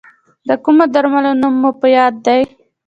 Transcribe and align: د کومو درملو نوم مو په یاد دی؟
د 0.47 0.49
کومو 0.63 0.83
درملو 0.93 1.31
نوم 1.41 1.53
مو 1.61 1.71
په 1.79 1.87
یاد 1.97 2.13
دی؟ 2.25 2.41